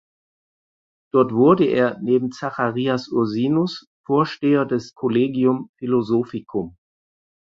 Dort 1.13 1.31
wurde 1.31 1.65
er 1.67 1.99
neben 2.01 2.31
Zacharias 2.31 3.07
Ursinus 3.07 3.87
Vorsteher 4.03 4.65
des 4.65 4.95
Collegium 4.95 5.69
Philosophicum. 5.77 6.75